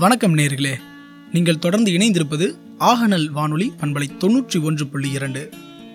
[0.00, 0.74] வணக்கம் நேர்களே.
[1.32, 5.50] நீங்கள் தொடர்ந்து இணைந்திருப்பது ஆகநல் வானொலி பண்பலை தொண்ணூற்றி ஒன்று புள்ளி இரண்டு.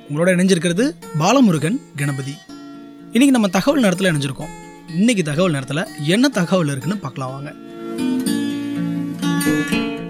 [0.10, 2.34] உங்களோட இணைஞ்சிருக்கிறது பாலமுருகன் கணபதி.
[3.04, 4.50] இன்னைக்கு நம்ம தகவல் நேரத்தில் இணைஞ்சிருக்கோம்.
[4.96, 7.54] இன்னைக்கு தகவல் நேரத்தில் என்ன தகவல் இருக்குன்னு பார்க்கலாம் வாங்க.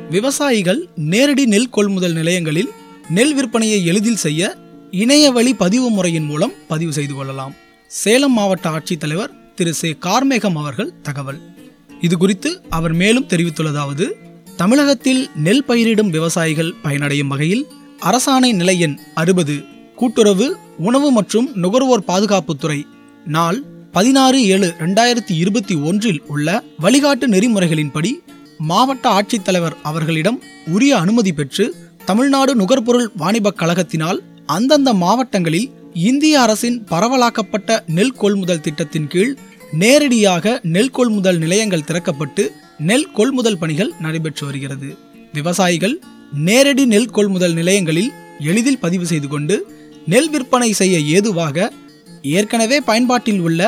[0.10, 2.70] விவசாயிகள் நேரடி நெல் கொள்முதல் நிலையங்களில்
[3.10, 4.58] நெல் விற்பனையை எளிதில் செய்ய
[4.92, 7.54] இணைய வழி பதிவு முறையின் மூலம் பதிவு செய்து கொள்ளலாம்.
[7.88, 9.74] சேலம் மாவட்ட ஆட்சித்தலைவர் திரு.
[9.74, 9.98] சே.
[10.00, 11.55] கார்மேகம் அவர்கள் தகவல்.
[12.02, 14.06] இது குறித்து அவர் மேலும் தெரிவித்துள்ளதாவது
[14.58, 17.64] தமிழகத்தில் நெல் பயிரிடும் விவசாயிகள் பயனடையும் வகையில்
[18.02, 19.56] அரசாணை நிலை எண் அறுபது
[19.98, 20.48] கூட்டுறவு
[20.82, 22.80] உணவு மற்றும் நுகர்வோர் பாதுகாப்புத்துறை
[23.28, 23.60] நாள்
[23.94, 26.48] பதினாறு ஏழு ரெண்டாயிரத்தி இருபத்தி ஒன்றில் உள்ள
[26.80, 28.12] வழிகாட்டு நெறிமுறைகளின்படி
[28.62, 31.66] மாவட்ட ஆட்சித்தலைவர் அவர்களிடம் உரிய அனுமதி பெற்று
[32.06, 34.20] தமிழ்நாடு நுகர்பொருள் வாணிபக் கழகத்தினால்
[34.50, 35.68] அந்தந்த மாவட்டங்களில்
[36.04, 39.34] இந்திய அரசின் பரவலாக்கப்பட்ட நெல் கொள்முதல் திட்டத்தின் கீழ்
[39.74, 42.44] நேரடியாக நெல் கொள்முதல் நிலையங்கள் திறக்கப்பட்டு
[42.80, 44.90] நெல் கொள்முதல் பணிகள் நடைபெற்று வருகிறது.
[45.34, 45.96] விவசாயிகள்
[46.48, 49.56] நேரடி நெல் கொள்முதல் நிலையங்களில் எளிதில் பதிவு செய்து கொண்டு
[50.08, 51.58] நெல் விற்பனை செய்ய ஏதுவாக
[52.32, 53.62] ஏற்கனவே பயன்பாட்டில் உள்ள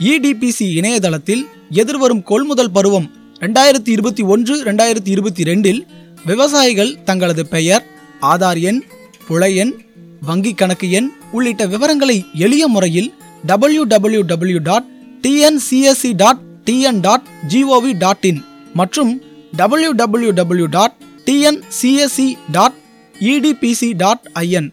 [0.00, 3.08] இடிபிசி இணையதளத்தில் எதிர்வரும் கொள்முதல் பருவம்
[3.40, 5.80] ரெண்டாயிரத்தி இருபத்தி ஒன்று ரெண்டாயிரத்தி இருபத்தி ரெண்டில்
[6.26, 7.84] விவசாயிகள் தங்களது பெயர்
[8.22, 8.80] ஆதார் எண்
[9.26, 9.72] புல எண்
[10.20, 13.10] வங்கி கணக்கு எண் உள்ளிட்ட விவரங்களை எளிய முறையில்
[13.46, 14.88] W W W dot
[15.22, 18.40] TNCSC dot TN dot GOV dot in
[18.74, 19.12] மற்றும்
[19.56, 20.94] W W W dot
[21.26, 22.76] TNCSC dot
[23.14, 24.70] EDPC dot IN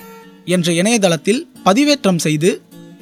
[0.48, 2.52] என்ற இணையதளத்தில் பதிவேற்றம் செய்து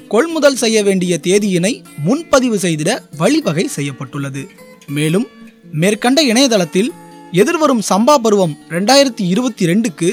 [0.07, 4.43] கொள்முதல் செய்ய வேண்டிய தேதியினை முன்பதிவு செய்திட வழிவகை செய்யப்பட்டுள்ளது.
[4.87, 5.25] மேலும்
[5.73, 6.89] மேற்கண்ட இணையதளத்தில்
[7.33, 10.09] எதிர்வரும் சம்பா பருவம் ரெண்டாயிரத்தி இருபத்தி ரெண்டுக்கு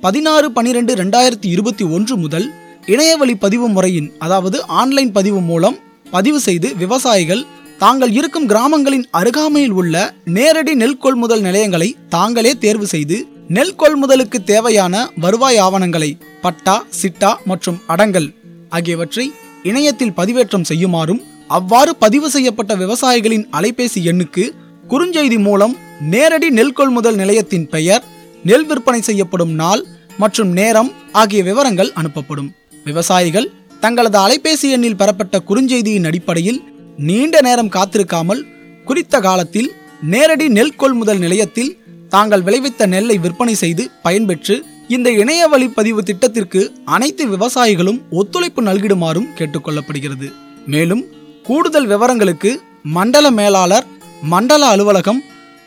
[0.00, 2.46] பதினாறு பனிரெண்டு ரெண்டாயிரத்தி இருபத்தி ஒன்று முதல்
[2.86, 5.76] இணையவழி பதிவு முறையின் அதாவது ஆன்லைன் பதிவு மூலம்
[6.14, 7.42] பதிவு செய்து விவசாயிகள்
[7.78, 9.94] தாங்கள் இருக்கும் கிராமங்களின் அருகாமையில் உள்ள
[10.34, 13.16] நேரடி நெல் கொள்முதல் நிலையங்களை தாங்களே தேர்வு செய்து
[13.48, 16.10] நெல் கொள்முதலுக்கு தேவையான வருவாய் ஆவணங்களை
[16.42, 18.28] பட்டா சிட்டா மற்றும் அடங்கல்
[18.68, 19.26] ஆகியவற்றை
[19.62, 24.44] இணையத்தில் பதிவேற்றம் செய்யுமாறும் அவ்வாறு பதிவு செய்யப்பட்ட விவசாயிகளின் அலைபேசி எண்ணுக்கு
[24.88, 25.74] குறுஞ்செய்தி மூலம்
[26.10, 28.04] நேரடி நெல் கொள்முதல் நிலையத்தின் பெயர்
[28.44, 29.82] நெல் விற்பனை செய்யப்படும் நாள்
[30.18, 32.50] மற்றும் நேரம் ஆகிய விவரங்கள் அனுப்பப்படும்.
[32.86, 33.46] விவசாயிகள்
[33.84, 36.60] தங்களது அலைபேசி எண்ணில் பெறப்பட்ட குறுஞ்செய்தியின் அடிப்படையில்
[36.98, 38.42] நீண்ட நேரம் காத்திருக்காமல்
[38.84, 39.70] குறித்த காலத்தில்
[40.02, 41.72] நேரடி நெல் கொள்முதல் நிலையத்தில்
[42.08, 44.56] தாங்கள் விளைவித்த நெல்லை விற்பனை செய்து பயன்பெற்று
[44.88, 50.26] இந்த இணைய வழி பதிவு திட்டத்திற்கு அனைத்து விவசாயிகளும் ஒத்துழைப்பு நல்கிடுமாறும் கேட்டுக்கொள்ளப்படுகிறது.
[50.66, 51.04] மேலும்
[51.42, 52.50] கூடுதல் விவரங்களுக்கு
[52.82, 53.86] மண்டல மேலாளர்
[54.22, 55.22] மண்டல அலுவலகம்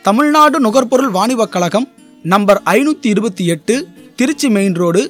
[0.05, 1.87] தமிழ்நாடு நுகர்பொருள் வாணிபக் கழகம்
[2.25, 3.75] நம்பர் ஐநூத்தி இருபத்தி எட்டு
[4.15, 5.01] திருச்சி மெயின் ரோடு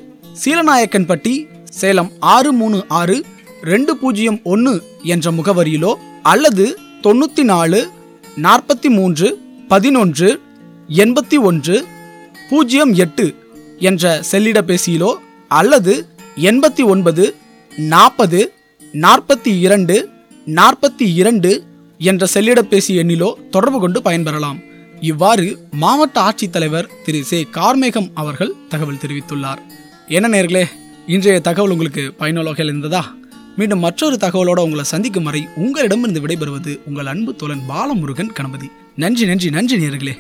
[0.44, 1.34] சீலநாயக்கன்பட்டி
[1.80, 3.16] சேலம் ஆறு மூணு ஆறு
[3.62, 4.74] ரெண்டு பூஜ்ஜியம் ஒன்று
[5.04, 5.92] என்ற முகவரியிலோ
[6.24, 6.66] அல்லது
[7.04, 7.80] தொண்ணூற்றி நாலு
[8.42, 9.28] நாற்பத்தி மூன்று
[9.68, 10.30] பதினொன்று
[10.90, 11.86] எண்பத்தி ஒன்று
[12.50, 13.26] பூஜ்ஜியம் எட்டு
[13.80, 15.12] என்ற செல்லிடப்பேசியிலோ
[15.48, 15.94] அல்லது
[16.36, 17.26] எண்பத்தி ஒன்பது
[17.76, 18.42] நாற்பது
[18.94, 20.10] நாற்பத்தி இரண்டு
[20.56, 21.52] நாற்பத்தி இரண்டு
[21.98, 24.60] என்ற செல்லிடப்பேசி எண்ணிலோ தொடர்பு கொண்டு பயன்பெறலாம்.
[25.02, 27.24] இவ்வாறு மாவட்ட ஆட்சித்தலைவர் திரு.
[27.24, 27.48] சே.
[27.52, 29.62] கார்மேகம் அவர்கள் தகவல் தெரிவித்துள்ளார்.
[30.08, 30.66] என்ன நேர்களே
[31.08, 33.16] இன்றைய தகவல் உங்களுக்கு பயனுள்ள வகையில் இருந்ததா?
[33.56, 38.70] மீண்டும் மற்றொரு தகவலோட உங்களை சந்திக்கும் வரை உங்களிடமிருந்து விடைபெறுவது உங்கள் அன்பு தோழன் பாலமுருகன் கணபதி.
[38.96, 40.14] நன்றி நன்றி நன்றி நேர்களே